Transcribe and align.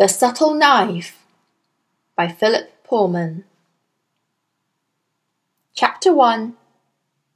The 0.00 0.08
Subtle 0.08 0.54
Knife 0.54 1.26
by 2.16 2.26
Philip 2.26 2.84
Pullman. 2.84 3.44
Chapter 5.74 6.14
1 6.14 6.56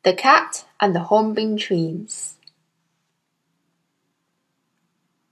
The 0.02 0.14
Cat 0.14 0.64
and 0.80 0.95
the 0.95 1.00
Hornbeam 1.00 1.59
Trees. 1.59 2.37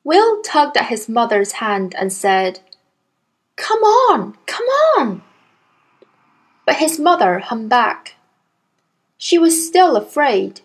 Will 0.05 0.43
tugged 0.43 0.77
at 0.77 0.89
his 0.89 1.09
mother's 1.09 1.53
hand 1.53 1.95
and 1.99 2.13
said, 2.13 2.61
Come 3.57 3.81
on, 3.81 4.37
come 4.45 4.67
on. 4.99 5.23
But 6.67 6.77
his 6.77 7.01
mother 7.01 7.39
hung 7.39 7.67
back. 7.67 8.17
She 9.17 9.39
was 9.39 9.67
still 9.67 9.97
afraid. 9.97 10.61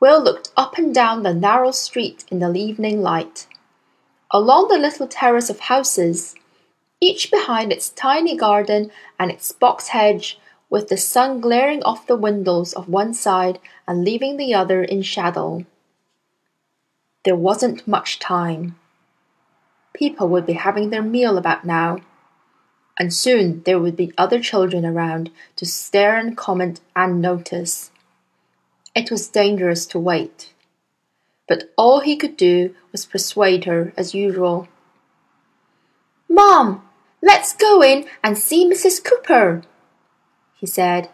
Will 0.00 0.24
looked 0.24 0.50
up 0.56 0.78
and 0.78 0.94
down 0.94 1.24
the 1.24 1.34
narrow 1.34 1.72
street 1.72 2.24
in 2.30 2.38
the 2.38 2.54
evening 2.54 3.02
light 3.02 3.46
along 4.30 4.68
the 4.68 4.78
little 4.78 5.06
terrace 5.06 5.50
of 5.50 5.60
houses, 5.60 6.34
each 7.00 7.30
behind 7.30 7.72
its 7.72 7.90
tiny 7.90 8.36
garden 8.36 8.90
and 9.18 9.30
its 9.30 9.52
box 9.52 9.88
hedge, 9.88 10.38
with 10.68 10.88
the 10.88 10.96
sun 10.96 11.40
glaring 11.40 11.82
off 11.82 12.06
the 12.06 12.16
windows 12.16 12.72
of 12.74 12.88
one 12.88 13.12
side 13.12 13.58
and 13.88 14.04
leaving 14.04 14.36
the 14.36 14.54
other 14.54 14.84
in 14.84 15.02
shadow. 15.02 15.64
There 17.24 17.34
wasn't 17.36 17.88
much 17.88 18.20
time. 18.20 18.78
People 19.92 20.28
would 20.28 20.46
be 20.46 20.52
having 20.52 20.90
their 20.90 21.02
meal 21.02 21.36
about 21.36 21.64
now, 21.64 21.98
and 22.98 23.12
soon 23.12 23.62
there 23.64 23.80
would 23.80 23.96
be 23.96 24.12
other 24.16 24.40
children 24.40 24.86
around 24.86 25.30
to 25.56 25.66
stare 25.66 26.16
and 26.16 26.36
comment 26.36 26.80
and 26.94 27.20
notice. 27.20 27.90
It 28.94 29.10
was 29.10 29.26
dangerous 29.26 29.86
to 29.86 29.98
wait 29.98 30.52
but 31.50 31.68
all 31.76 31.98
he 31.98 32.14
could 32.14 32.36
do 32.36 32.72
was 32.92 33.04
persuade 33.04 33.64
her 33.64 33.92
as 33.96 34.14
usual. 34.14 34.68
Mom, 36.28 36.88
let's 37.20 37.56
go 37.56 37.82
in 37.82 38.06
and 38.22 38.38
see 38.38 38.64
Mrs. 38.64 39.02
Cooper, 39.02 39.62
he 40.54 40.64
said. 40.68 41.10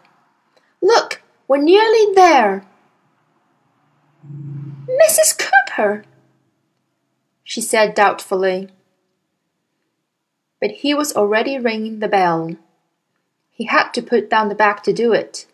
Look, 0.83 1.23
we're 1.49 1.57
nearly 1.57 2.13
there. 2.15 2.67
Mrs. 4.87 5.39
Cooper, 5.39 6.05
she 7.43 7.63
said 7.63 7.95
doubtfully. 7.95 8.69
But 10.61 10.71
he 10.83 10.93
was 10.93 11.17
already 11.17 11.59
ringing 11.59 12.01
the 12.01 12.09
bell. 12.09 12.57
He 13.53 13.65
had 13.65 13.93
to 13.93 14.03
put 14.03 14.29
down 14.29 14.51
the 14.51 14.55
bag 14.55 14.83
to 14.83 14.93
do 14.93 15.15
it, 15.15 15.47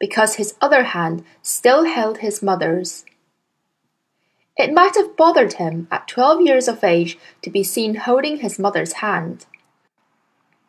because 0.00 0.36
his 0.36 0.54
other 0.62 0.84
hand 0.84 1.24
still 1.42 1.84
held 1.84 2.18
his 2.18 2.42
mother's. 2.42 3.04
It 4.56 4.72
might 4.72 4.94
have 4.94 5.16
bothered 5.16 5.54
him 5.54 5.88
at 5.90 6.06
twelve 6.06 6.40
years 6.40 6.68
of 6.68 6.84
age 6.84 7.18
to 7.42 7.50
be 7.50 7.64
seen 7.64 7.96
holding 7.96 8.38
his 8.38 8.58
mother's 8.58 8.94
hand. 8.94 9.46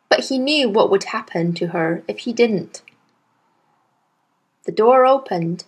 But 0.08 0.24
he 0.24 0.38
knew 0.38 0.68
what 0.68 0.90
would 0.90 1.04
happen 1.04 1.54
to 1.54 1.68
her 1.68 2.02
if 2.08 2.20
he 2.20 2.32
didn't. 2.32 2.82
The 4.64 4.72
door 4.72 5.06
opened, 5.06 5.64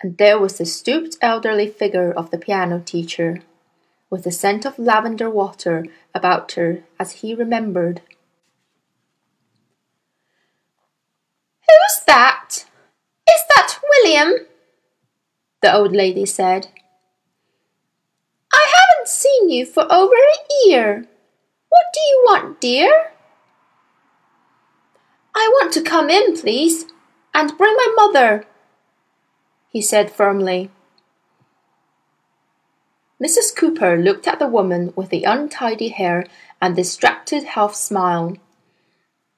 and 0.00 0.16
there 0.18 0.38
was 0.38 0.58
the 0.58 0.66
stooped 0.66 1.16
elderly 1.20 1.66
figure 1.66 2.12
of 2.12 2.30
the 2.30 2.38
piano 2.38 2.80
teacher, 2.84 3.40
with 4.08 4.22
the 4.22 4.30
scent 4.30 4.64
of 4.64 4.78
lavender 4.78 5.28
water 5.28 5.86
about 6.14 6.52
her 6.52 6.84
as 7.00 7.12
he 7.12 7.34
remembered. 7.34 8.02
Who's 11.66 12.04
that? 12.06 12.66
Is 13.28 13.42
that 13.48 13.80
William? 13.82 14.46
The 15.66 15.74
old 15.74 15.90
lady 15.90 16.24
said. 16.24 16.68
I 18.52 18.64
haven't 18.76 19.08
seen 19.08 19.50
you 19.50 19.66
for 19.66 19.82
over 19.92 20.14
a 20.14 20.68
year. 20.68 21.08
What 21.68 21.86
do 21.92 21.98
you 21.98 22.22
want, 22.24 22.60
dear? 22.60 23.10
I 25.34 25.48
want 25.54 25.72
to 25.72 25.82
come 25.82 26.08
in, 26.08 26.36
please, 26.36 26.86
and 27.34 27.58
bring 27.58 27.74
my 27.74 27.92
mother, 27.96 28.44
he 29.68 29.82
said 29.82 30.08
firmly. 30.08 30.70
Mrs. 33.20 33.52
Cooper 33.56 33.96
looked 33.96 34.28
at 34.28 34.38
the 34.38 34.46
woman 34.46 34.92
with 34.94 35.08
the 35.08 35.24
untidy 35.24 35.88
hair 35.88 36.26
and 36.62 36.76
distracted 36.76 37.42
half 37.42 37.74
smile, 37.74 38.36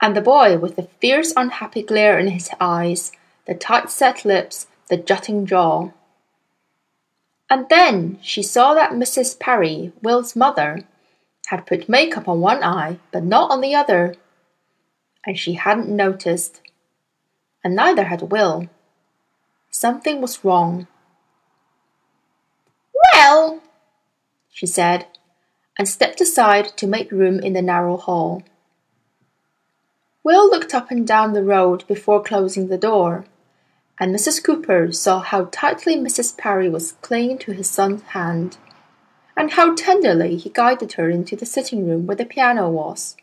and 0.03 0.15
the 0.15 0.21
boy 0.21 0.59
with 0.59 0.77
the 0.77 0.91
fierce 1.01 1.33
unhappy 1.35 1.83
glare 1.83 2.19
in 2.19 2.29
his 2.29 2.51
eyes, 2.61 3.13
the 3.47 3.55
tight 3.55 3.91
set 3.91 4.27
lips, 4.27 4.67
the 4.91 4.99
jutting 4.99 5.47
jaw. 5.47 5.89
And 7.51 7.69
then 7.69 8.19
she 8.23 8.43
saw 8.43 8.75
that 8.75 8.93
Mrs. 8.93 9.39
Parry, 9.39 9.93
Will's 10.03 10.37
mother, 10.37 10.81
had 11.47 11.67
put 11.67 11.89
makeup 11.89 12.29
on 12.29 12.41
one 12.41 12.63
eye 12.63 12.99
but 13.11 13.25
not 13.25 13.51
on 13.51 13.61
the 13.61 13.75
other. 13.75 14.15
And 15.25 15.39
she 15.39 15.55
hadn't 15.55 15.89
noticed. 15.89 16.61
And 17.65 17.75
neither 17.75 18.05
had 18.05 18.31
Will. 18.31 18.69
Something 19.71 20.21
was 20.21 20.45
wrong. 20.45 20.87
Well, 23.15 23.63
she 24.51 24.67
said, 24.67 25.07
and 25.79 25.89
stepped 25.89 26.21
aside 26.21 26.77
to 26.77 26.87
make 26.87 27.13
room 27.13 27.39
in 27.41 27.53
the 27.53 27.63
narrow 27.63 27.97
hall. 27.97 28.43
Will 30.25 30.51
looked 30.51 30.75
up 30.75 30.91
and 30.91 31.07
down 31.07 31.33
the 31.33 31.45
road 31.45 31.87
before 31.87 32.23
closing 32.23 32.69
the 32.69 32.77
door 32.77 33.25
and 34.01 34.15
Mrs. 34.15 34.43
Cooper 34.43 34.93
saw 34.93 35.21
how 35.21 35.49
tightly 35.51 35.97
Mrs. 35.97 36.37
Parry 36.37 36.69
was 36.69 36.93
clinging 37.03 37.39
to 37.39 37.53
his 37.53 37.69
son's 37.69 38.03
hand, 38.03 38.57
and 39.37 39.53
how 39.53 39.75
tenderly 39.75 40.37
he 40.37 40.51
guided 40.51 40.93
her 40.95 41.11
into 41.11 41.37
the 41.37 41.47
sitting 41.47 41.89
room 41.89 42.07
where 42.07 42.17
the 42.17 42.25
piano 42.25 42.69
was. 42.69 43.17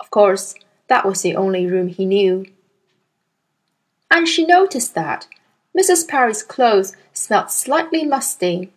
Of 0.00 0.10
course, 0.10 0.54
that 0.88 1.06
was 1.06 1.22
the 1.22 1.36
only 1.36 1.66
room 1.66 1.88
he 1.88 2.06
knew. 2.06 2.46
And 4.10 4.26
she 4.26 4.44
noticed 4.44 4.94
that 4.94 5.26
Mrs. 5.78 6.06
Parry's 6.06 6.42
clothes 6.42 6.96
smelt 7.12 7.50
slightly 7.50 8.04
musty, 8.04 8.72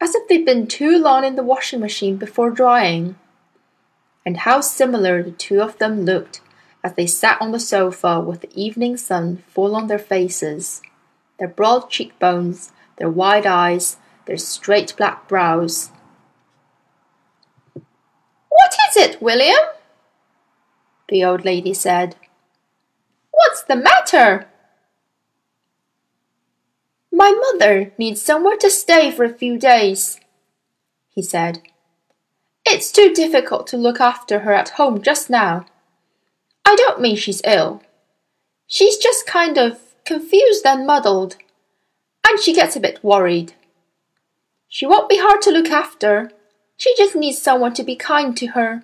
as 0.00 0.14
if 0.14 0.28
they'd 0.28 0.44
been 0.44 0.66
too 0.66 0.98
long 0.98 1.24
in 1.24 1.36
the 1.36 1.42
washing 1.42 1.80
machine 1.80 2.16
before 2.16 2.50
drying, 2.50 3.16
and 4.24 4.38
how 4.38 4.60
similar 4.60 5.22
the 5.22 5.32
two 5.32 5.60
of 5.60 5.78
them 5.78 6.04
looked 6.04 6.40
as 6.82 6.94
they 6.94 7.06
sat 7.06 7.40
on 7.40 7.52
the 7.52 7.60
sofa 7.60 8.20
with 8.20 8.40
the 8.40 8.60
evening 8.60 8.96
sun 8.96 9.42
full 9.48 9.74
on 9.74 9.86
their 9.86 9.98
faces, 9.98 10.80
their 11.38 11.48
broad 11.48 11.90
cheekbones, 11.90 12.72
their 12.96 13.10
wide 13.10 13.46
eyes, 13.46 13.96
their 14.26 14.36
straight 14.36 14.94
black 14.96 15.28
brows. 15.28 15.90
What 18.48 18.74
is 18.90 18.96
it, 18.96 19.22
William? 19.22 19.58
the 21.08 21.24
old 21.24 21.44
lady 21.44 21.74
said. 21.74 22.16
What's 23.30 23.62
the 23.62 23.76
matter? 23.76 24.46
My 27.10 27.30
mother 27.30 27.92
needs 27.98 28.22
somewhere 28.22 28.56
to 28.58 28.70
stay 28.70 29.10
for 29.10 29.24
a 29.24 29.32
few 29.32 29.58
days, 29.58 30.20
he 31.08 31.22
said. 31.22 31.62
It's 32.66 32.92
too 32.92 33.12
difficult 33.14 33.66
to 33.68 33.76
look 33.78 34.00
after 34.00 34.40
her 34.40 34.52
at 34.52 34.70
home 34.70 35.02
just 35.02 35.30
now. 35.30 35.64
I 36.68 36.76
don't 36.76 37.00
mean 37.00 37.16
she's 37.16 37.40
ill. 37.46 37.82
She's 38.66 38.98
just 38.98 39.26
kind 39.26 39.56
of 39.56 39.80
confused 40.04 40.66
and 40.66 40.86
muddled, 40.86 41.38
and 42.28 42.38
she 42.38 42.52
gets 42.52 42.76
a 42.76 42.80
bit 42.80 43.02
worried. 43.02 43.54
She 44.68 44.84
won't 44.84 45.08
be 45.08 45.16
hard 45.16 45.40
to 45.42 45.50
look 45.50 45.70
after. 45.70 46.30
She 46.76 46.94
just 46.94 47.16
needs 47.16 47.40
someone 47.40 47.72
to 47.72 47.82
be 47.82 47.96
kind 47.96 48.36
to 48.36 48.48
her. 48.48 48.82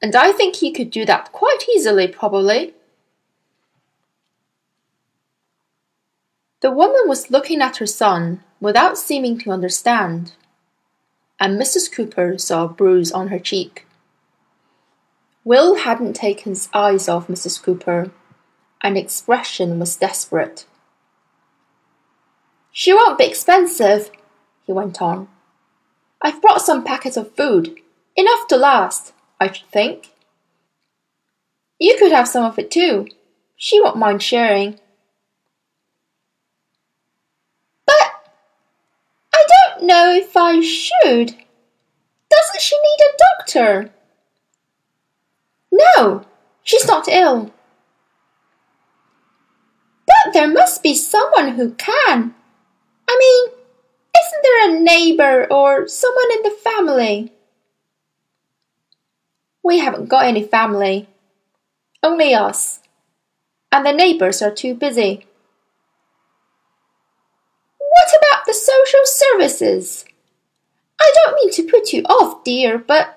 And 0.00 0.14
I 0.14 0.30
think 0.30 0.54
he 0.54 0.70
could 0.70 0.92
do 0.92 1.04
that 1.04 1.32
quite 1.32 1.64
easily, 1.74 2.06
probably. 2.06 2.74
The 6.60 6.70
woman 6.70 7.08
was 7.08 7.28
looking 7.28 7.60
at 7.60 7.78
her 7.78 7.86
son 7.86 8.44
without 8.60 8.96
seeming 8.96 9.36
to 9.40 9.50
understand, 9.50 10.34
and 11.40 11.60
Mrs. 11.60 11.90
Cooper 11.90 12.38
saw 12.38 12.66
a 12.66 12.68
bruise 12.68 13.10
on 13.10 13.28
her 13.28 13.40
cheek. 13.40 13.84
Will 15.50 15.74
hadn't 15.74 16.12
taken 16.12 16.52
his 16.52 16.68
eyes 16.72 17.08
off 17.08 17.26
Mrs. 17.26 17.60
Cooper, 17.60 18.12
and 18.82 18.96
expression 18.96 19.80
was 19.80 19.96
desperate. 19.96 20.64
She 22.70 22.92
won't 22.92 23.18
be 23.18 23.26
expensive, 23.26 24.12
he 24.64 24.72
went 24.72 25.02
on. 25.02 25.26
I've 26.22 26.40
brought 26.40 26.62
some 26.62 26.84
packets 26.84 27.16
of 27.16 27.34
food, 27.34 27.74
enough 28.14 28.46
to 28.46 28.56
last, 28.56 29.12
I 29.40 29.50
should 29.50 29.66
think. 29.72 30.10
You 31.80 31.96
could 31.98 32.12
have 32.12 32.28
some 32.28 32.44
of 32.44 32.56
it 32.56 32.70
too. 32.70 33.08
She 33.56 33.80
won't 33.80 33.96
mind 33.96 34.22
sharing. 34.22 34.78
But 37.86 38.12
I 39.34 39.44
don't 39.48 39.86
know 39.88 40.12
if 40.12 40.36
I 40.36 40.60
should. 40.60 41.34
Doesn't 42.30 42.60
she 42.60 42.76
need 42.76 43.00
a 43.00 43.16
doctor? 43.36 43.92
No, 45.80 46.24
she's 46.62 46.86
not 46.86 47.08
ill. 47.08 47.52
But 50.06 50.32
there 50.32 50.48
must 50.48 50.82
be 50.82 50.94
someone 50.94 51.54
who 51.54 51.72
can. 51.74 52.34
I 53.08 53.16
mean, 53.18 53.54
isn't 54.18 54.42
there 54.42 54.70
a 54.70 54.80
neighbor 54.80 55.46
or 55.50 55.88
someone 55.88 56.32
in 56.36 56.42
the 56.42 56.50
family? 56.50 57.32
We 59.62 59.78
haven't 59.78 60.08
got 60.08 60.26
any 60.26 60.42
family. 60.42 61.08
Only 62.02 62.34
us. 62.34 62.80
And 63.70 63.86
the 63.86 63.92
neighbours 63.92 64.42
are 64.42 64.50
too 64.50 64.74
busy. 64.74 65.26
What 67.78 68.08
about 68.18 68.46
the 68.46 68.54
social 68.54 69.00
services? 69.04 70.04
I 71.00 71.12
don't 71.14 71.34
mean 71.36 71.52
to 71.52 71.70
put 71.70 71.92
you 71.92 72.02
off, 72.04 72.44
dear, 72.44 72.78
but. 72.78 73.16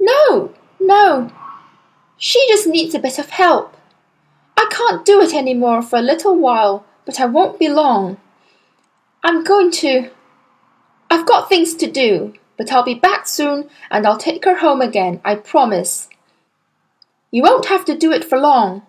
No, 0.00 0.54
no. 0.80 1.30
She 2.16 2.44
just 2.48 2.66
needs 2.66 2.94
a 2.94 2.98
bit 2.98 3.18
of 3.18 3.30
help. 3.30 3.76
I 4.56 4.66
can't 4.70 5.04
do 5.04 5.20
it 5.20 5.32
any 5.32 5.54
more 5.54 5.82
for 5.82 5.98
a 5.98 6.02
little 6.02 6.36
while, 6.36 6.84
but 7.04 7.20
I 7.20 7.26
won't 7.26 7.58
be 7.58 7.68
long. 7.68 8.18
I'm 9.22 9.44
going 9.44 9.70
to. 9.82 10.10
I've 11.10 11.26
got 11.26 11.48
things 11.48 11.74
to 11.76 11.90
do, 11.90 12.34
but 12.56 12.72
I'll 12.72 12.84
be 12.84 12.94
back 12.94 13.26
soon 13.26 13.70
and 13.90 14.06
I'll 14.06 14.18
take 14.18 14.44
her 14.44 14.56
home 14.56 14.80
again, 14.80 15.20
I 15.24 15.36
promise. 15.36 16.08
You 17.30 17.42
won't 17.42 17.66
have 17.66 17.84
to 17.86 17.96
do 17.96 18.12
it 18.12 18.24
for 18.24 18.38
long. 18.38 18.82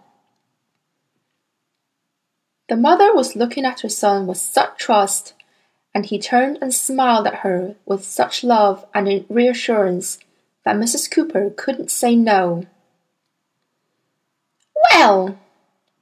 The 2.68 2.75
mother 2.75 3.13
was 3.13 3.36
looking 3.36 3.65
at 3.65 3.81
her 3.81 3.89
son 3.89 4.27
with 4.27 4.38
such 4.38 4.77
trust, 4.77 5.33
and 5.94 6.06
he 6.06 6.19
turned 6.19 6.59
and 6.62 6.74
smiled 6.74 7.25
at 7.27 7.39
her 7.39 7.75
with 7.86 8.06
such 8.06 8.44
love 8.44 8.86
and 8.94 9.25
reassurance 9.27 10.19
that 10.66 10.76
Mrs. 10.76 11.10
Cooper 11.10 11.50
couldn't 11.50 11.92
say 11.92 12.16
no. 12.16 12.66
Well, 14.92 15.38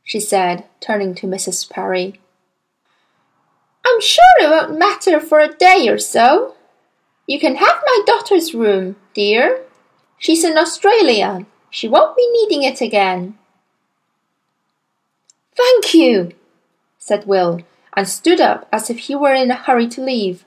she 0.04 0.20
said, 0.20 0.66
turning 0.80 1.16
to 1.16 1.28
Mrs. 1.28 1.70
Parry, 1.70 2.20
I'm 3.86 4.02
sure 4.02 4.24
it 4.40 4.50
won't 4.50 4.78
matter 4.78 5.20
for 5.20 5.40
a 5.40 5.54
day 5.54 5.88
or 5.88 5.98
so. 5.98 6.56
You 7.26 7.40
can 7.40 7.56
have 7.56 7.84
my 7.86 8.02
daughter's 8.06 8.54
room, 8.54 8.96
dear. 9.14 9.64
She's 10.18 10.44
in 10.44 10.58
Australia. 10.58 11.46
She 11.70 11.88
won't 11.88 12.16
be 12.16 12.30
needing 12.32 12.64
it 12.64 12.82
again. 12.82 13.38
Thank 15.56 15.94
you, 15.94 16.32
said 16.98 17.26
Will, 17.26 17.62
and 17.96 18.08
stood 18.08 18.40
up 18.40 18.68
as 18.72 18.90
if 18.90 19.00
he 19.00 19.16
were 19.16 19.34
in 19.34 19.52
a 19.52 19.56
hurry 19.56 19.88
to 19.90 20.02
leave. 20.02 20.46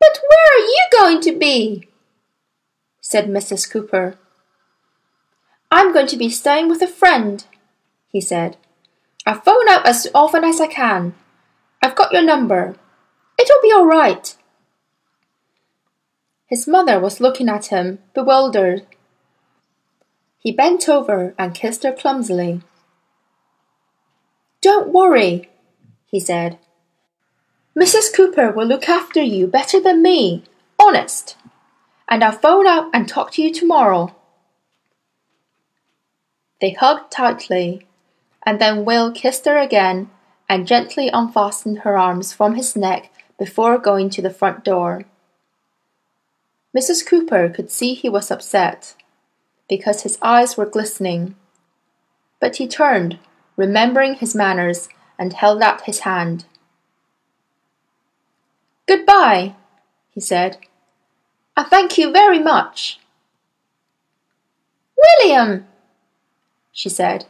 But 0.00 0.20
where 0.28 0.56
are 0.56 0.66
you 0.66 0.88
going 0.92 1.20
to 1.20 1.38
be? 1.38 1.88
Said 3.12 3.28
Mrs. 3.28 3.70
Cooper. 3.70 4.16
I'm 5.70 5.92
going 5.92 6.06
to 6.06 6.16
be 6.16 6.30
staying 6.30 6.70
with 6.70 6.80
a 6.80 6.86
friend, 6.86 7.44
he 8.08 8.22
said. 8.22 8.56
I'll 9.26 9.42
phone 9.42 9.68
up 9.68 9.84
as 9.84 10.08
often 10.14 10.44
as 10.44 10.62
I 10.62 10.66
can. 10.66 11.14
I've 11.82 11.94
got 11.94 12.12
your 12.12 12.22
number. 12.22 12.74
It'll 13.38 13.62
be 13.62 13.70
all 13.70 13.84
right. 13.84 14.34
His 16.46 16.66
mother 16.66 16.98
was 16.98 17.20
looking 17.20 17.50
at 17.50 17.66
him, 17.66 17.98
bewildered. 18.14 18.86
He 20.38 20.50
bent 20.50 20.88
over 20.88 21.34
and 21.38 21.54
kissed 21.54 21.82
her 21.82 21.92
clumsily. 21.92 22.62
Don't 24.62 24.90
worry, 24.90 25.50
he 26.06 26.18
said. 26.18 26.58
Mrs. 27.78 28.14
Cooper 28.14 28.50
will 28.50 28.66
look 28.66 28.88
after 28.88 29.20
you 29.20 29.46
better 29.46 29.80
than 29.80 30.02
me, 30.02 30.44
honest. 30.78 31.36
And 32.12 32.22
I'll 32.22 32.32
phone 32.32 32.66
up 32.66 32.90
and 32.92 33.08
talk 33.08 33.32
to 33.32 33.42
you 33.42 33.50
tomorrow. 33.50 34.14
They 36.60 36.72
hugged 36.72 37.10
tightly, 37.10 37.86
and 38.44 38.60
then 38.60 38.84
Will 38.84 39.10
kissed 39.12 39.46
her 39.46 39.56
again 39.56 40.10
and 40.46 40.66
gently 40.66 41.08
unfastened 41.08 41.78
her 41.78 41.96
arms 41.96 42.34
from 42.34 42.54
his 42.54 42.76
neck 42.76 43.10
before 43.38 43.78
going 43.78 44.10
to 44.10 44.20
the 44.20 44.28
front 44.28 44.62
door. 44.62 45.06
Mrs. 46.76 47.06
Cooper 47.06 47.48
could 47.48 47.70
see 47.70 47.94
he 47.94 48.10
was 48.10 48.30
upset, 48.30 48.94
because 49.66 50.02
his 50.02 50.18
eyes 50.20 50.54
were 50.54 50.66
glistening. 50.66 51.34
But 52.40 52.56
he 52.56 52.68
turned, 52.68 53.20
remembering 53.56 54.16
his 54.16 54.34
manners, 54.34 54.90
and 55.18 55.32
held 55.32 55.62
out 55.62 55.86
his 55.86 56.00
hand. 56.00 56.44
Goodbye, 58.86 59.54
he 60.10 60.20
said. 60.20 60.58
I 61.56 61.64
thank 61.64 61.98
you 61.98 62.10
very 62.10 62.38
much. 62.38 62.98
William, 64.96 65.66
she 66.72 66.88
said, 66.88 67.26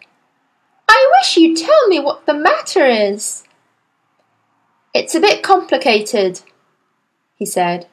I 0.88 1.12
wish 1.18 1.36
you'd 1.36 1.58
tell 1.58 1.88
me 1.88 1.98
what 1.98 2.26
the 2.26 2.34
matter 2.34 2.86
is. 2.86 3.44
It's 4.94 5.14
a 5.14 5.20
bit 5.20 5.42
complicated, 5.42 6.42
he 7.36 7.46
said. 7.46 7.88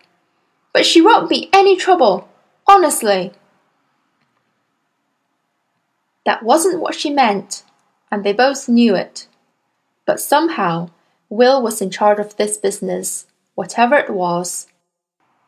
But 0.74 0.86
she 0.86 1.02
won't 1.02 1.30
be 1.30 1.50
any 1.52 1.76
trouble, 1.76 2.28
honestly. 2.68 3.32
That 6.26 6.44
wasn't 6.44 6.82
what 6.82 6.94
she 6.94 7.10
meant, 7.10 7.64
and 8.12 8.24
they 8.24 8.34
both 8.34 8.70
knew 8.70 8.96
it. 8.96 9.28
But 10.06 10.20
somehow, 10.20 10.90
Will 11.30 11.62
was 11.62 11.82
in 11.82 11.90
charge 11.90 12.20
of 12.20 12.36
this 12.36 12.58
business, 12.58 13.26
whatever 13.56 13.96
it 13.96 14.10
was. 14.10 14.68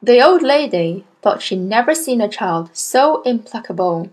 The 0.03 0.19
old 0.19 0.42
lady 0.42 1.06
thought 1.21 1.44
she'd 1.44 1.59
never 1.59 1.94
seen 1.94 2.21
a 2.21 2.27
child 2.27 2.71
so 2.74 3.21
implacable. 3.21 4.09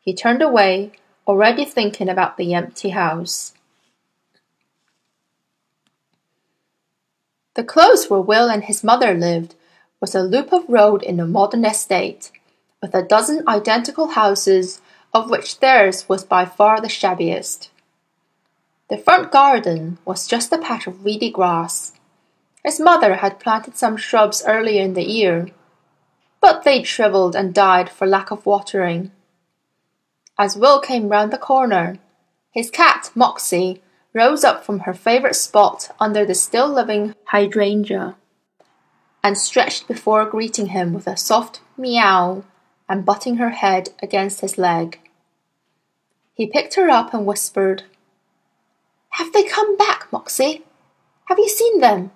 He 0.00 0.14
turned 0.14 0.40
away, 0.40 0.92
already 1.26 1.64
thinking 1.64 2.08
about 2.08 2.36
the 2.36 2.54
empty 2.54 2.90
house. 2.90 3.54
The 7.54 7.64
close 7.64 8.08
where 8.08 8.20
Will 8.20 8.48
and 8.48 8.64
his 8.64 8.84
mother 8.84 9.14
lived 9.14 9.56
was 10.00 10.14
a 10.14 10.22
loop 10.22 10.52
of 10.52 10.68
road 10.68 11.02
in 11.02 11.18
a 11.18 11.26
modern 11.26 11.64
estate, 11.64 12.30
with 12.80 12.94
a 12.94 13.02
dozen 13.02 13.42
identical 13.48 14.08
houses, 14.08 14.80
of 15.12 15.28
which 15.28 15.58
theirs 15.58 16.08
was 16.08 16.24
by 16.24 16.44
far 16.44 16.80
the 16.80 16.88
shabbiest. 16.88 17.68
The 18.88 18.96
front 18.98 19.32
garden 19.32 19.98
was 20.04 20.28
just 20.28 20.52
a 20.52 20.58
patch 20.58 20.86
of 20.86 21.02
weedy 21.02 21.30
grass. 21.30 21.92
His 22.64 22.78
mother 22.78 23.16
had 23.16 23.40
planted 23.40 23.76
some 23.76 23.96
shrubs 23.96 24.42
earlier 24.46 24.82
in 24.82 24.94
the 24.94 25.04
year, 25.04 25.48
but 26.40 26.62
they'd 26.62 26.86
shriveled 26.86 27.34
and 27.34 27.54
died 27.54 27.90
for 27.90 28.06
lack 28.06 28.30
of 28.30 28.46
watering. 28.46 29.10
As 30.38 30.56
Will 30.56 30.80
came 30.80 31.08
round 31.08 31.32
the 31.32 31.38
corner, 31.38 31.98
his 32.52 32.70
cat, 32.70 33.10
Moxie, 33.14 33.82
rose 34.14 34.44
up 34.44 34.64
from 34.64 34.80
her 34.80 34.94
favourite 34.94 35.34
spot 35.34 35.94
under 35.98 36.24
the 36.24 36.34
still 36.34 36.68
living 36.68 37.14
hydrangea 37.26 38.16
and 39.24 39.38
stretched 39.38 39.88
before 39.88 40.24
greeting 40.24 40.66
him 40.66 40.92
with 40.92 41.06
a 41.06 41.16
soft 41.16 41.60
meow 41.76 42.44
and 42.88 43.06
butting 43.06 43.36
her 43.36 43.50
head 43.50 43.90
against 44.02 44.40
his 44.40 44.58
leg. 44.58 44.98
He 46.34 46.46
picked 46.46 46.74
her 46.74 46.90
up 46.90 47.14
and 47.14 47.24
whispered, 47.24 47.84
Have 49.10 49.32
they 49.32 49.44
come 49.44 49.76
back, 49.76 50.08
Moxie? 50.12 50.64
Have 51.26 51.38
you 51.38 51.48
seen 51.48 51.80
them? 51.80 52.10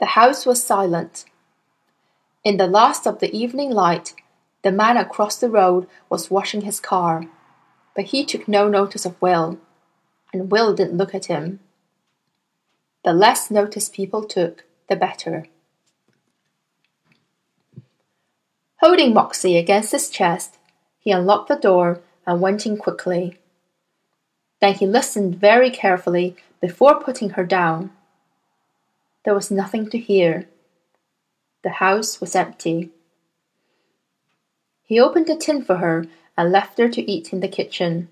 The 0.00 0.06
house 0.06 0.46
was 0.46 0.64
silent. 0.64 1.26
In 2.42 2.56
the 2.56 2.66
last 2.66 3.06
of 3.06 3.18
the 3.18 3.30
evening 3.36 3.70
light, 3.70 4.14
the 4.62 4.72
man 4.72 4.96
across 4.96 5.36
the 5.36 5.50
road 5.50 5.86
was 6.08 6.30
washing 6.30 6.62
his 6.62 6.80
car, 6.80 7.26
but 7.94 8.06
he 8.06 8.24
took 8.24 8.48
no 8.48 8.66
notice 8.66 9.04
of 9.04 9.20
Will, 9.20 9.58
and 10.32 10.50
Will 10.50 10.74
didn't 10.74 10.96
look 10.96 11.14
at 11.14 11.26
him. 11.26 11.60
The 13.04 13.12
less 13.12 13.50
notice 13.50 13.90
people 13.90 14.24
took, 14.24 14.64
the 14.88 14.96
better. 14.96 15.46
Holding 18.80 19.12
Moxie 19.12 19.58
against 19.58 19.92
his 19.92 20.08
chest, 20.08 20.56
he 20.98 21.10
unlocked 21.10 21.48
the 21.48 21.56
door 21.56 22.00
and 22.26 22.40
went 22.40 22.64
in 22.64 22.78
quickly. 22.78 23.38
Then 24.60 24.74
he 24.74 24.86
listened 24.86 25.36
very 25.36 25.70
carefully 25.70 26.36
before 26.60 27.00
putting 27.00 27.30
her 27.30 27.44
down. 27.44 27.90
There 29.24 29.34
was 29.34 29.50
nothing 29.50 29.90
to 29.90 29.98
hear. 29.98 30.48
The 31.62 31.70
house 31.70 32.20
was 32.20 32.34
empty. 32.34 32.90
He 34.82 34.98
opened 34.98 35.28
a 35.28 35.36
tin 35.36 35.62
for 35.62 35.76
her 35.76 36.06
and 36.36 36.50
left 36.50 36.78
her 36.78 36.88
to 36.88 37.10
eat 37.10 37.32
in 37.32 37.40
the 37.40 37.48
kitchen. 37.48 38.08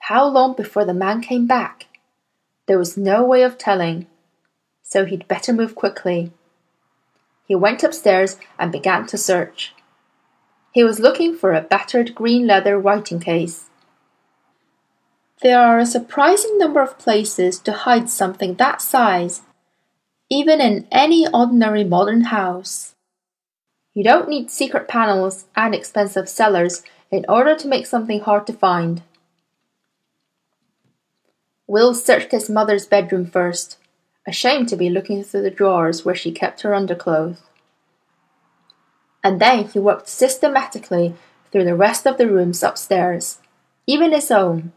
How 0.00 0.26
long 0.26 0.54
before 0.54 0.84
the 0.84 0.92
man 0.92 1.22
came 1.22 1.46
back? 1.46 1.86
There 2.66 2.78
was 2.78 2.96
no 2.96 3.24
way 3.24 3.42
of 3.42 3.56
telling, 3.56 4.06
so 4.82 5.06
he'd 5.06 5.28
better 5.28 5.52
move 5.52 5.74
quickly. 5.74 6.30
He 7.46 7.54
went 7.54 7.82
upstairs 7.82 8.36
and 8.58 8.70
began 8.70 9.06
to 9.06 9.18
search. 9.18 9.74
He 10.72 10.84
was 10.84 11.00
looking 11.00 11.34
for 11.34 11.54
a 11.54 11.62
battered 11.62 12.14
green 12.14 12.46
leather 12.46 12.78
writing 12.78 13.20
case. 13.20 13.70
There 15.40 15.60
are 15.60 15.78
a 15.78 15.86
surprising 15.86 16.58
number 16.58 16.82
of 16.82 16.98
places 16.98 17.58
to 17.60 17.72
hide 17.72 18.08
something 18.08 18.54
that 18.54 18.82
size, 18.82 19.42
even 20.30 20.60
in 20.60 20.86
any 20.90 21.26
ordinary 21.28 21.84
modern 21.84 22.22
house. 22.22 22.94
You 23.92 24.02
don't 24.02 24.28
need 24.28 24.50
secret 24.50 24.88
panels 24.88 25.44
and 25.54 25.74
expensive 25.74 26.28
cellars 26.28 26.82
in 27.10 27.24
order 27.28 27.54
to 27.54 27.68
make 27.68 27.86
something 27.86 28.20
hard 28.20 28.46
to 28.46 28.52
find. 28.52 29.02
Will 31.66 31.94
searched 31.94 32.32
his 32.32 32.50
mother's 32.50 32.86
bedroom 32.86 33.26
first, 33.26 33.78
ashamed 34.26 34.68
to 34.68 34.76
be 34.76 34.90
looking 34.90 35.22
through 35.22 35.42
the 35.42 35.50
drawers 35.50 36.04
where 36.04 36.14
she 36.14 36.32
kept 36.32 36.62
her 36.62 36.74
underclothes. 36.74 37.40
And 39.22 39.40
then 39.40 39.68
he 39.68 39.78
worked 39.78 40.08
systematically 40.08 41.14
through 41.50 41.64
the 41.64 41.76
rest 41.76 42.06
of 42.06 42.18
the 42.18 42.28
rooms 42.28 42.62
upstairs, 42.62 43.38
even 43.86 44.12
his 44.12 44.30
own. 44.30 44.72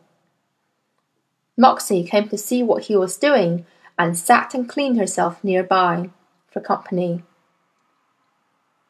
Moxie 1.57 2.03
came 2.03 2.29
to 2.29 2.37
see 2.37 2.61
what 2.61 2.83
he 2.83 2.95
was 2.95 3.17
doing 3.17 3.65
and 3.97 4.17
sat 4.17 4.53
and 4.53 4.69
cleaned 4.69 4.97
herself 4.97 5.43
nearby 5.43 6.09
for 6.51 6.61
company. 6.61 7.23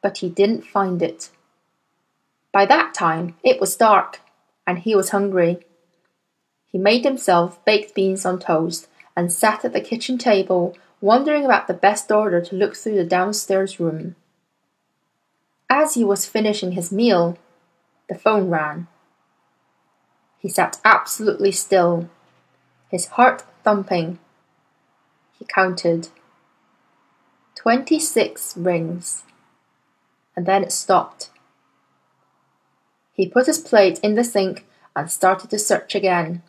But 0.01 0.19
he 0.19 0.29
didn't 0.29 0.65
find 0.65 1.01
it. 1.01 1.29
By 2.51 2.65
that 2.65 2.93
time 2.93 3.35
it 3.43 3.59
was 3.59 3.75
dark, 3.75 4.21
and 4.65 4.79
he 4.79 4.95
was 4.95 5.09
hungry. 5.09 5.59
He 6.65 6.77
made 6.77 7.03
himself 7.03 7.63
baked 7.65 7.95
beans 7.95 8.25
on 8.25 8.39
toast 8.39 8.87
and 9.15 9.31
sat 9.31 9.63
at 9.65 9.73
the 9.73 9.81
kitchen 9.81 10.17
table 10.17 10.75
wondering 11.01 11.45
about 11.45 11.67
the 11.67 11.73
best 11.73 12.11
order 12.11 12.41
to 12.41 12.55
look 12.55 12.75
through 12.75 12.95
the 12.95 13.05
downstairs 13.05 13.79
room. 13.79 14.15
As 15.69 15.93
he 15.95 16.03
was 16.03 16.25
finishing 16.25 16.71
his 16.71 16.91
meal, 16.91 17.37
the 18.09 18.15
phone 18.15 18.49
rang. 18.49 18.87
He 20.39 20.49
sat 20.49 20.79
absolutely 20.85 21.51
still, 21.51 22.09
his 22.89 23.07
heart 23.07 23.43
thumping. 23.63 24.19
He 25.37 25.45
counted. 25.45 26.09
Twenty 27.55 27.99
six 27.99 28.55
rings. 28.57 29.23
And 30.35 30.45
then 30.45 30.63
it 30.63 30.71
stopped. 30.71 31.29
He 33.13 33.27
put 33.27 33.47
his 33.47 33.57
plate 33.57 33.99
in 34.03 34.15
the 34.15 34.23
sink 34.23 34.65
and 34.95 35.11
started 35.11 35.49
to 35.49 35.59
search 35.59 35.95
again. 35.95 36.43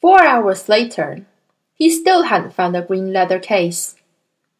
Four 0.00 0.22
hours 0.22 0.68
later, 0.68 1.26
he 1.74 1.90
still 1.90 2.24
hadn't 2.24 2.54
found 2.54 2.74
the 2.74 2.82
green 2.82 3.12
leather 3.12 3.38
case. 3.38 3.94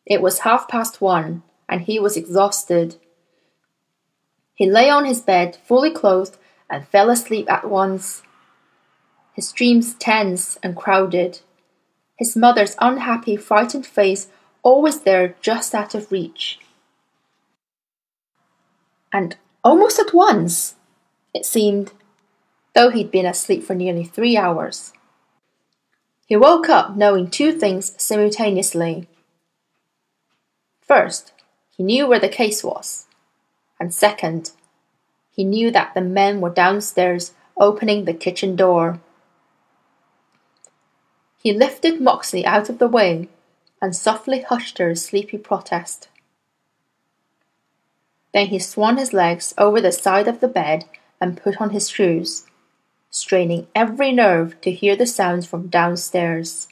It 0.07 0.21
was 0.21 0.41
half 0.41 0.69
past 0.69 1.01
one, 1.01 1.43
and 1.69 1.83
he 1.83 1.99
was 1.99 2.17
exhausted. 2.17 2.97
He 4.55 4.71
lay 4.71 4.91
on 4.91 5.05
his 5.05 5.21
bed, 5.21 5.57
fully 5.65 5.91
clothed, 5.91 6.37
and 6.69 6.87
fell 6.87 7.11
asleep 7.11 7.51
at 7.51 7.69
once. 7.69 8.23
His 9.35 9.53
dreams 9.53 9.95
tense 9.95 10.59
and 10.63 10.77
crowded. 10.77 11.41
His 12.17 12.37
mother's 12.37 12.77
unhappy, 12.79 13.37
frightened 13.37 13.87
face 13.87 14.29
always 14.63 15.01
there 15.01 15.35
just 15.41 15.75
out 15.75 15.95
of 15.95 16.13
reach. 16.13 16.59
And 19.13 19.37
almost 19.65 19.99
at 19.99 20.15
once, 20.15 20.77
it 21.35 21.45
seemed, 21.45 21.93
though 22.75 22.91
he'd 22.91 23.11
been 23.11 23.27
asleep 23.27 23.65
for 23.65 23.75
nearly 23.75 24.05
three 24.05 24.37
hours. 24.37 24.93
He 26.27 26.37
woke 26.37 26.69
up 26.69 26.97
knowing 26.97 27.29
two 27.29 27.53
things 27.53 27.95
simultaneously. 28.03 29.09
First, 30.81 31.33
he 31.77 31.83
knew 31.83 32.07
where 32.07 32.21
the 32.21 32.29
case 32.29 32.63
was, 32.63 33.07
and 33.79 33.93
second, 33.93 34.53
he 35.31 35.45
knew 35.45 35.71
that 35.71 35.95
the 35.95 36.01
men 36.01 36.41
were 36.41 36.51
downstairs 36.51 37.33
opening 37.57 38.05
the 38.05 38.15
kitchen 38.15 38.57
door. 38.57 39.01
He 41.43 41.53
lifted 41.53 42.01
Moxie 42.01 42.47
out 42.47 42.69
of 42.69 42.79
the 42.79 42.87
way 42.87 43.29
and 43.81 43.97
softly 43.97 44.43
hushed 44.43 44.79
her 44.79 44.95
sleepy 44.95 45.39
protest. 45.39 46.09
Then 48.33 48.47
he 48.47 48.61
swung 48.61 48.97
his 48.97 49.13
legs 49.13 49.53
over 49.59 49.81
the 49.81 49.91
side 49.91 50.29
of 50.29 50.39
the 50.39 50.47
bed 50.47 50.85
and 51.21 51.37
put 51.43 51.61
on 51.61 51.71
his 51.71 51.91
shoes, 51.91 52.45
straining 53.11 53.67
every 53.75 54.13
nerve 54.13 54.61
to 54.61 54.71
hear 54.71 54.95
the 54.95 55.07
sounds 55.07 55.45
from 55.45 55.67
downstairs. 55.67 56.69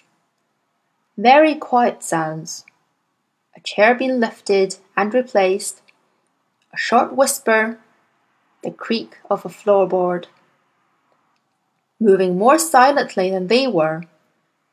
Very 1.18 1.56
quiet 1.56 2.04
sounds. 2.04 2.64
A 3.56 3.60
chair 3.60 3.96
being 3.96 4.20
lifted 4.20 4.76
and 4.96 5.12
replaced, 5.12 5.82
a 6.72 6.76
short 6.76 7.12
whisper, 7.16 7.80
the 8.62 8.70
creak 8.70 9.16
of 9.28 9.44
a 9.44 9.48
floorboard. 9.48 10.26
Moving 11.98 12.38
more 12.38 12.58
silently 12.58 13.30
than 13.30 13.48
they 13.48 13.66
were, 13.66 14.04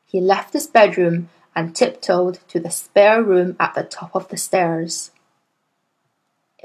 he 0.08 0.20
left 0.20 0.54
his 0.54 0.66
bedroom 0.66 1.28
and 1.54 1.76
tiptoed 1.76 2.38
to 2.48 2.58
the 2.58 2.70
spare 2.70 3.22
room 3.22 3.54
at 3.60 3.74
the 3.74 3.82
top 3.82 4.14
of 4.14 4.28
the 4.28 4.36
stairs. 4.38 5.10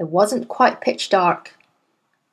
It 0.00 0.08
wasn't 0.08 0.48
quite 0.48 0.80
pitch 0.80 1.10
dark, 1.10 1.52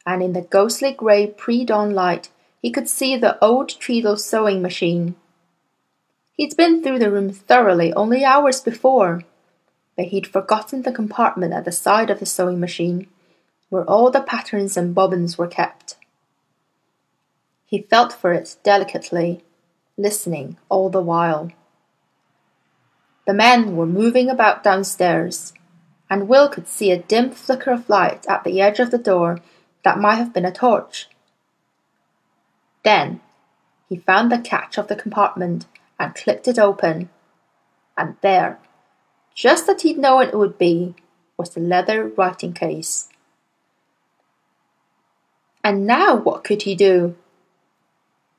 and 0.05 0.23
in 0.23 0.33
the 0.33 0.41
ghostly 0.41 0.93
grey 0.93 1.27
pre 1.27 1.65
dawn 1.65 1.93
light 1.93 2.29
he 2.61 2.71
could 2.71 2.87
see 2.87 3.17
the 3.17 3.37
old 3.43 3.69
treadle 3.69 4.15
sewing 4.15 4.61
machine. 4.61 5.15
He'd 6.33 6.55
been 6.55 6.81
through 6.81 6.99
the 6.99 7.11
room 7.11 7.31
thoroughly 7.31 7.91
only 7.93 8.23
hours 8.23 8.61
before, 8.61 9.23
but 9.97 10.05
he'd 10.05 10.25
forgotten 10.25 10.83
the 10.83 10.93
compartment 10.93 11.53
at 11.53 11.65
the 11.65 11.71
side 11.73 12.09
of 12.09 12.19
the 12.19 12.25
sewing 12.25 12.59
machine, 12.59 13.07
where 13.69 13.83
all 13.83 14.09
the 14.11 14.21
patterns 14.21 14.77
and 14.77 14.95
bobbins 14.95 15.37
were 15.37 15.47
kept. 15.47 15.97
He 17.65 17.81
felt 17.81 18.13
for 18.13 18.31
it 18.31 18.55
delicately, 18.63 19.43
listening 20.01 20.57
all 20.69 20.89
the 20.89 21.01
while. 21.01 21.51
The 23.27 23.33
men 23.33 23.75
were 23.75 23.85
moving 23.85 24.29
about 24.29 24.63
downstairs, 24.63 25.53
and 26.09 26.27
Will 26.27 26.49
could 26.49 26.67
see 26.67 26.91
a 26.91 27.01
dim 27.01 27.31
flicker 27.31 27.71
of 27.71 27.89
light 27.89 28.25
at 28.27 28.43
the 28.43 28.59
edge 28.59 28.79
of 28.79 28.91
the 28.91 28.97
door 28.97 29.39
that 29.83 29.99
might 29.99 30.15
have 30.15 30.33
been 30.33 30.45
a 30.45 30.51
torch. 30.51 31.07
Then 32.83 33.21
he 33.87 33.97
found 33.97 34.31
the 34.31 34.39
catch 34.39 34.77
of 34.77 34.87
the 34.87 34.95
compartment 34.95 35.67
and 35.99 36.15
clipped 36.15 36.47
it 36.47 36.57
open, 36.57 37.09
and 37.97 38.15
there, 38.21 38.59
just 39.35 39.69
as 39.69 39.81
he'd 39.81 39.97
known 39.97 40.23
it 40.23 40.37
would 40.37 40.57
be, 40.57 40.95
was 41.37 41.51
the 41.51 41.59
leather 41.59 42.07
writing 42.07 42.53
case. 42.53 43.09
And 45.63 45.85
now 45.85 46.15
what 46.15 46.43
could 46.43 46.63
he 46.63 46.75
do? 46.75 47.15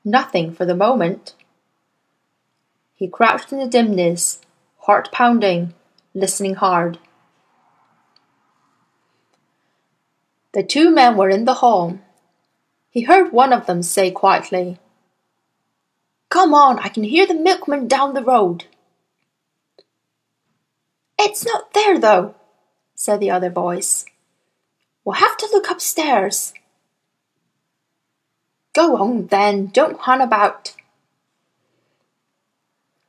Nothing 0.03 0.53
for 0.53 0.65
the 0.65 0.75
moment. 0.75 1.35
He 2.95 3.07
crouched 3.07 3.51
in 3.51 3.59
the 3.59 3.67
dimness, 3.67 4.39
heart 4.79 5.11
pounding, 5.11 5.73
listening 6.13 6.55
hard. 6.55 6.99
The 10.53 10.63
two 10.63 10.91
men 10.91 11.17
were 11.17 11.29
in 11.29 11.45
the 11.45 11.55
hall. 11.55 11.99
He 12.89 13.01
heard 13.01 13.31
one 13.31 13.51
of 13.51 13.65
them 13.65 13.81
say 13.81 14.11
quietly, 14.11 14.77
Come 16.29 16.53
on, 16.53 16.79
I 16.79 16.89
can 16.89 17.03
hear 17.03 17.25
the 17.25 17.33
milkman 17.33 17.87
down 17.87 18.13
the 18.13 18.23
road. 18.23 18.65
It's 21.19 21.45
not 21.45 21.73
there, 21.73 21.99
though, 21.99 22.35
said 22.95 23.19
the 23.19 23.31
other 23.31 23.49
voice. 23.49 24.05
We'll 25.03 25.15
have 25.15 25.37
to 25.37 25.49
look 25.51 25.69
upstairs. 25.69 26.53
Go 28.73 28.97
on, 28.97 29.27
then, 29.27 29.67
don't 29.67 29.99
run 30.07 30.21
about. 30.21 30.73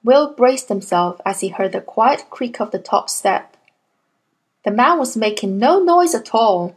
Will 0.04 0.32
braced 0.32 0.68
himself 0.68 1.20
as 1.26 1.40
he 1.40 1.48
heard 1.48 1.72
the 1.72 1.80
quiet 1.80 2.26
creak 2.30 2.60
of 2.60 2.70
the 2.70 2.78
top 2.78 3.10
step. 3.10 3.56
The 4.64 4.70
man 4.70 4.98
was 4.98 5.16
making 5.16 5.58
no 5.58 5.82
noise 5.82 6.14
at 6.14 6.34
all 6.34 6.76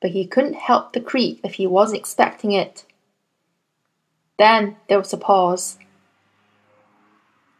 but 0.00 0.10
he 0.10 0.26
couldn't 0.26 0.54
help 0.54 0.92
the 0.92 1.00
creak 1.00 1.40
if 1.42 1.54
he 1.54 1.66
wasn't 1.66 1.98
expecting 1.98 2.52
it. 2.52 2.84
Then 4.38 4.76
there 4.88 4.98
was 4.98 5.12
a 5.12 5.16
pause. 5.16 5.78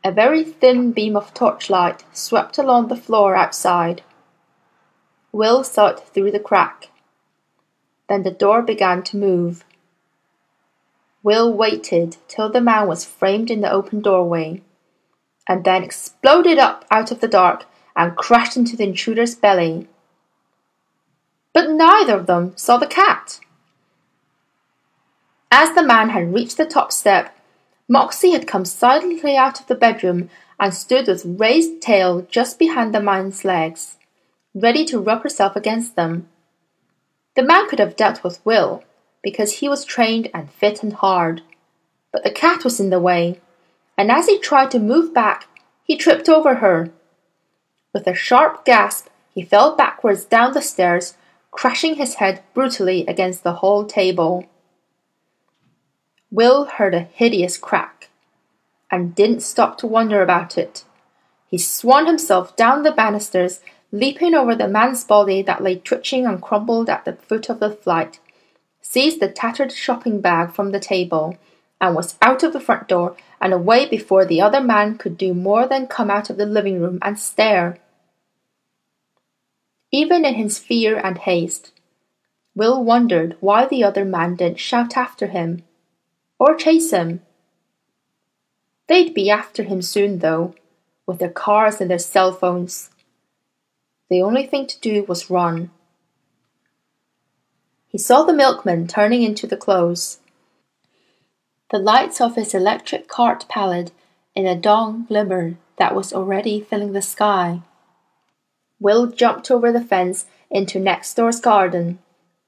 A 0.05 0.13
very 0.13 0.45
thin 0.45 0.93
beam 0.93 1.17
of 1.17 1.35
torchlight 1.35 2.05
swept 2.13 2.57
along 2.59 2.89
the 2.89 2.97
floor 2.97 3.35
outside. 3.35 4.03
Will 5.33 5.65
saw 5.65 5.89
it 5.89 6.01
through 6.01 6.31
the 6.31 6.39
crack. 6.39 6.91
Then 8.09 8.23
the 8.23 8.31
door 8.31 8.63
began 8.63 9.03
to 9.05 9.17
move. 9.17 9.65
Will 11.23 11.53
waited 11.53 12.17
till 12.29 12.49
the 12.49 12.61
man 12.61 12.87
was 12.87 13.05
framed 13.05 13.51
in 13.51 13.61
the 13.61 13.71
open 13.71 14.01
doorway, 14.01 14.63
and 15.49 15.65
then 15.65 15.83
exploded 15.83 16.59
up 16.59 16.85
out 16.91 17.11
of 17.11 17.21
the 17.21 17.29
dark 17.29 17.65
and 17.97 18.17
crashed 18.17 18.57
into 18.57 18.77
the 18.77 18.85
intruder's 18.85 19.35
belly 19.35 19.89
but 21.59 21.71
neither 21.71 22.17
of 22.17 22.27
them 22.27 22.53
saw 22.57 22.77
the 22.77 22.87
cat. 22.87 23.41
As 25.51 25.75
the 25.75 25.83
man 25.83 26.11
had 26.11 26.33
reached 26.33 26.57
the 26.57 26.65
top 26.65 26.93
step, 26.93 27.35
Moxie 27.89 28.31
had 28.31 28.47
come 28.47 28.65
silently 28.65 29.37
out 29.37 29.59
of 29.59 29.67
the 29.67 29.75
bedroom 29.75 30.31
and 30.61 30.73
stood 30.73 31.09
with 31.09 31.25
raised 31.25 31.81
tail 31.81 32.23
just 32.31 32.61
behind 32.61 32.95
the 32.95 33.03
man's 33.03 33.45
legs, 33.45 33.97
ready 34.55 34.85
to 34.85 35.01
rub 35.01 35.25
herself 35.25 35.57
against 35.57 35.97
them. 35.97 36.29
The 37.35 37.43
man 37.43 37.69
could 37.69 37.81
have 37.81 37.97
dealt 37.97 38.23
with 38.23 38.45
Will, 38.45 38.85
because 39.21 39.55
he 39.55 39.69
was 39.69 39.85
trained 39.85 40.31
and 40.33 40.49
fit 40.53 40.85
and 40.85 40.93
hard, 40.93 41.43
but 42.13 42.23
the 42.23 42.31
cat 42.31 42.63
was 42.63 42.79
in 42.79 42.91
the 42.91 43.01
way, 43.01 43.41
and 43.99 44.13
as 44.13 44.27
he 44.27 44.39
tried 44.39 44.71
to 44.71 44.79
move 44.79 45.13
back, 45.13 45.49
he 45.83 45.97
tripped 45.97 46.29
over 46.29 46.55
her. 46.57 46.91
With 47.93 48.07
a 48.07 48.15
sharp 48.15 48.65
gasp, 48.65 49.09
he 49.35 49.43
fell 49.43 49.75
backwards 49.75 50.25
down 50.25 50.53
the 50.53 50.63
stairs 50.63 51.15
crashing 51.51 51.97
his 51.97 52.15
head 52.15 52.43
brutally 52.55 53.05
against 53.07 53.43
the 53.43 53.55
hall 53.55 53.85
table. 53.85 54.47
Will 56.31 56.67
heard 56.67 56.95
a 56.95 57.01
hideous 57.01 57.57
crack, 57.59 58.09
and 58.91 59.15
didn't 59.15 59.41
stop 59.41 59.79
to 59.79 59.87
wonder 59.87 60.23
about 60.23 60.57
it. 60.57 60.85
He 61.49 61.59
swung 61.59 62.07
himself 62.07 62.55
down 62.55 62.85
the 62.85 62.93
banisters, 62.93 63.61
leaping 63.91 64.35
over 64.35 64.55
the 64.55 64.69
man's 64.69 65.03
body 65.03 65.43
that 65.43 65.63
lay 65.63 65.77
twitching 65.77 66.27
and 66.27 66.41
crumpled 66.41 66.89
at 66.89 67.05
the 67.05 67.15
foot 67.15 67.49
of 67.49 67.59
the 67.59 67.71
flight, 67.71 68.21
seized 68.81 69.19
the 69.19 69.29
tattered 69.29 69.73
shopping 69.73 70.21
bag 70.21 70.53
from 70.53 70.71
the 70.71 70.81
table, 70.81 71.37
and 71.81 71.95
was 71.95 72.17
out 72.21 72.43
of 72.43 72.53
the 72.53 72.61
front 72.61 72.89
door 72.89 73.17
and 73.41 73.53
away 73.53 73.89
before 73.89 74.25
the 74.25 74.41
other 74.41 74.61
man 74.61 74.99
could 74.99 75.17
do 75.17 75.33
more 75.33 75.67
than 75.67 75.87
come 75.87 76.11
out 76.11 76.31
of 76.31 76.37
the 76.37 76.47
living 76.47 76.81
room 76.81 76.99
and 77.03 77.19
stare. 77.19 77.79
Even 79.91 80.25
in 80.25 80.35
his 80.35 80.59
fear 80.59 80.99
and 80.99 81.19
haste, 81.19 81.73
Will 82.55 82.83
wondered 82.83 83.37
why 83.41 83.67
the 83.67 83.85
other 83.85 84.05
man 84.05 84.35
didn't 84.35 84.59
shout 84.59 84.97
after 84.97 85.29
him, 85.29 85.63
or 86.39 86.57
chase 86.57 86.91
him. 86.91 87.23
They'd 88.89 89.15
be 89.15 89.31
after 89.31 89.63
him 89.63 89.81
soon, 89.81 90.19
though, 90.19 90.55
with 91.07 91.21
their 91.21 91.31
cars 91.31 91.81
and 91.81 91.91
their 91.91 91.99
cell 91.99 92.33
phones. 92.33 92.91
The 94.11 94.23
only 94.23 94.47
thing 94.47 94.67
to 94.67 94.81
do 94.81 95.05
was 95.05 95.31
run. 95.31 95.71
He 97.87 97.99
saw 97.99 98.25
the 98.25 98.35
milkman 98.35 98.87
turning 98.87 99.23
into 99.23 99.47
the 99.47 99.57
close. 99.57 100.19
The 101.71 101.79
lights 101.79 102.19
of 102.21 102.35
his 102.35 102.55
electric 102.55 103.09
cart 103.09 103.45
pallid 103.47 103.93
in 104.35 104.47
a 104.47 104.57
dawn 104.57 105.05
glimmer 105.05 105.57
that 105.77 105.95
was 105.95 106.15
already 106.15 106.63
filling 106.63 106.93
the 106.93 107.03
sky. 107.03 107.61
Will 108.81 109.09
jumped 109.09 109.51
over 109.51 109.71
the 109.71 109.81
fence 109.83 110.25
into 110.51 110.79
next 110.79 111.13
door's 111.15 111.41
garden, 111.41 111.99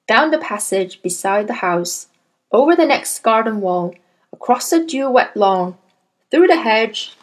down 0.09 0.31
the 0.31 0.39
passage 0.39 1.03
beside 1.03 1.49
the 1.49 1.61
house, 1.61 2.07
over 2.51 2.75
the 2.75 2.87
next 2.87 3.19
garden 3.23 3.61
wall, 3.61 3.95
across 4.33 4.71
the 4.71 4.85
dew-wet 4.85 5.37
lawn, 5.37 5.77
through 6.31 6.47
the 6.47 6.63
hedge, 6.63 7.15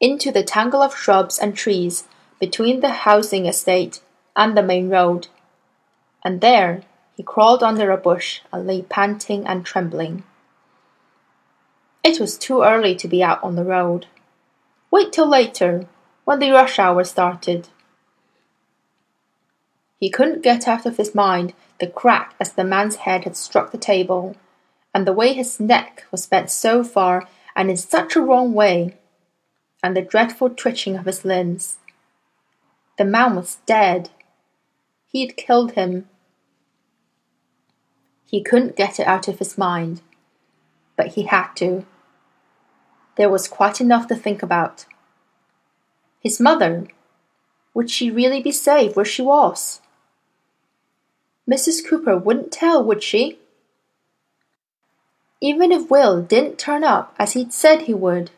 into 0.00 0.32
the 0.32 0.42
tangle 0.42 0.82
of 0.82 0.96
shrubs 0.96 1.38
and 1.38 1.54
trees 1.54 2.08
between 2.40 2.80
the 2.80 2.90
housing 2.90 3.46
estate 3.46 4.00
and 4.34 4.56
the 4.56 4.62
main 4.62 4.88
road. 4.88 5.28
And 6.24 6.40
there 6.40 6.82
he 7.16 7.22
crawled 7.22 7.62
under 7.62 7.92
a 7.92 7.96
bush 7.96 8.40
and 8.52 8.66
lay 8.66 8.82
panting 8.82 9.46
and 9.46 9.64
trembling. 9.64 10.24
It 12.04 12.20
was 12.20 12.36
too 12.36 12.62
early 12.62 12.94
to 12.96 13.08
be 13.08 13.22
out 13.22 13.42
on 13.42 13.56
the 13.56 13.64
road. 13.64 14.06
Wait 14.90 15.10
till 15.10 15.26
later, 15.26 15.86
when 16.26 16.38
the 16.38 16.50
rush 16.50 16.78
hour 16.78 17.02
started. 17.02 17.68
He 19.98 20.10
couldn't 20.10 20.42
get 20.42 20.68
out 20.68 20.84
of 20.84 20.98
his 20.98 21.14
mind 21.14 21.54
the 21.80 21.86
crack 21.86 22.34
as 22.38 22.52
the 22.52 22.62
man's 22.62 22.96
head 22.96 23.24
had 23.24 23.38
struck 23.38 23.72
the 23.72 23.78
table, 23.78 24.36
and 24.94 25.06
the 25.06 25.14
way 25.14 25.32
his 25.32 25.58
neck 25.58 26.04
was 26.10 26.26
bent 26.26 26.50
so 26.50 26.84
far 26.84 27.26
and 27.56 27.70
in 27.70 27.76
such 27.78 28.14
a 28.14 28.20
wrong 28.20 28.52
way, 28.52 28.98
and 29.82 29.96
the 29.96 30.02
dreadful 30.02 30.50
twitching 30.50 30.96
of 30.96 31.06
his 31.06 31.24
limbs. 31.24 31.78
The 32.98 33.06
man 33.06 33.34
was 33.34 33.58
dead. 33.64 34.10
He'd 35.06 35.38
killed 35.38 35.72
him. 35.72 36.06
He 38.26 38.42
couldn't 38.42 38.76
get 38.76 39.00
it 39.00 39.06
out 39.06 39.26
of 39.26 39.38
his 39.38 39.56
mind, 39.56 40.02
but 40.96 41.14
he 41.14 41.22
had 41.22 41.54
to. 41.54 41.86
There 43.16 43.30
was 43.30 43.48
quite 43.48 43.80
enough 43.80 44.08
to 44.08 44.16
think 44.16 44.42
about. 44.42 44.86
His 46.20 46.40
mother. 46.40 46.86
Would 47.74 47.90
she 47.90 48.10
really 48.10 48.42
be 48.42 48.52
safe 48.52 48.96
where 48.96 49.04
she 49.04 49.22
was? 49.22 49.80
Mrs. 51.50 51.86
Cooper 51.86 52.16
wouldn't 52.16 52.52
tell, 52.52 52.82
would 52.82 53.02
she? 53.02 53.38
Even 55.40 55.70
if 55.72 55.90
Will 55.90 56.22
didn't 56.22 56.58
turn 56.58 56.82
up 56.84 57.14
as 57.18 57.32
he'd 57.32 57.52
said 57.52 57.82
he 57.82 57.94
would. 57.94 58.30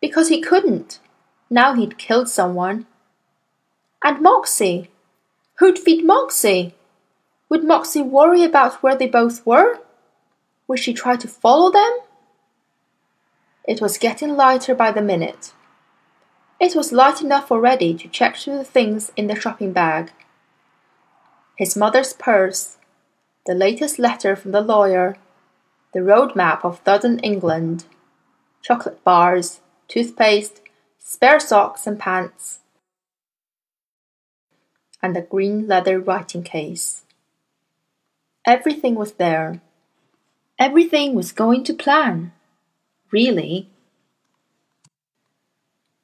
Because 0.00 0.28
he 0.28 0.40
couldn't, 0.40 1.00
now 1.50 1.74
he'd 1.74 1.98
killed 1.98 2.28
someone. 2.28 2.86
And 4.04 4.20
Moxie! 4.20 4.90
Who'd 5.58 5.78
feed 5.78 6.04
Moxie? 6.04 6.74
Would 7.48 7.64
Moxie 7.64 8.02
worry 8.02 8.44
about 8.44 8.82
where 8.82 8.96
they 8.96 9.08
both 9.08 9.44
were? 9.44 9.80
Would 10.68 10.78
she 10.78 10.92
try 10.92 11.16
to 11.16 11.26
follow 11.26 11.70
them? 11.70 11.98
It 13.66 13.80
was 13.80 13.98
getting 13.98 14.36
lighter 14.36 14.76
by 14.76 14.92
the 14.92 15.02
minute. 15.02 15.52
It 16.60 16.76
was 16.76 16.92
light 16.92 17.20
enough 17.20 17.50
already 17.50 17.94
to 17.94 18.08
check 18.08 18.36
through 18.36 18.58
the 18.58 18.64
things 18.64 19.10
in 19.16 19.26
the 19.26 19.34
shopping 19.34 19.72
bag. 19.72 20.12
His 21.56 21.76
mother's 21.76 22.12
purse, 22.12 22.76
the 23.44 23.54
latest 23.54 23.98
letter 23.98 24.36
from 24.36 24.52
the 24.52 24.60
lawyer, 24.60 25.16
the 25.92 26.02
road 26.02 26.36
map 26.36 26.64
of 26.64 26.80
southern 26.84 27.18
England, 27.20 27.86
chocolate 28.62 29.02
bars, 29.02 29.60
toothpaste, 29.88 30.60
spare 30.98 31.40
socks 31.40 31.86
and 31.86 31.98
pants, 31.98 32.60
and 35.02 35.16
a 35.16 35.22
green 35.22 35.66
leather 35.66 35.98
writing 35.98 36.42
case. 36.42 37.02
Everything 38.46 38.94
was 38.94 39.14
there. 39.14 39.60
Everything 40.58 41.14
was 41.14 41.32
going 41.32 41.64
to 41.64 41.74
plan 41.74 42.32
really. 43.16 43.70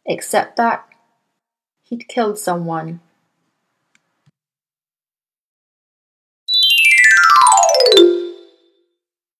Except 0.07 0.57
that 0.57 0.88
he'd 1.83 2.09
killed 2.09 2.38
someone. 2.38 3.01